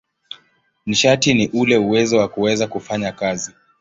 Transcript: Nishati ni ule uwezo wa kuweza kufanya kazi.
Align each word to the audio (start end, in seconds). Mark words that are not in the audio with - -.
Nishati 0.85 1.33
ni 1.33 1.47
ule 1.47 1.77
uwezo 1.77 2.17
wa 2.17 2.27
kuweza 2.27 2.67
kufanya 2.67 3.11
kazi. 3.11 3.51